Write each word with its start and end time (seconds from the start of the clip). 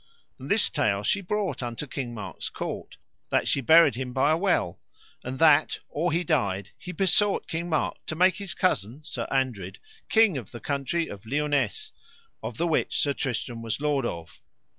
And 0.39 0.49
this 0.49 0.67
tale 0.71 1.03
she 1.03 1.21
brought 1.21 1.61
unto 1.61 1.85
King 1.85 2.15
Mark's 2.15 2.49
court, 2.49 2.97
that 3.29 3.47
she 3.47 3.61
buried 3.61 3.93
him 3.93 4.13
by 4.13 4.31
a 4.31 4.35
well, 4.37 4.79
and 5.23 5.37
that 5.37 5.77
or 5.89 6.11
he 6.11 6.23
died 6.23 6.71
he 6.75 6.91
besought 6.91 7.47
King 7.47 7.69
Mark 7.69 8.03
to 8.07 8.15
make 8.15 8.37
his 8.37 8.55
cousin, 8.55 9.03
Sir 9.03 9.27
Andred, 9.29 9.77
king 10.09 10.39
of 10.39 10.49
the 10.49 10.59
country 10.59 11.05
of 11.07 11.27
Liones, 11.27 11.91
of 12.41 12.57
the 12.57 12.65
which 12.65 12.97
Sir 12.97 13.13
Tristram 13.13 13.61
was 13.61 13.79
lord 13.79 14.03
of. 14.07 14.41